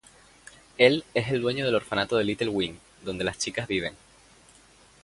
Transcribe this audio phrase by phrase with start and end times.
[0.79, 2.73] El es el dueño del orfanato de Little Wing
[3.05, 3.95] donde las chicas viven.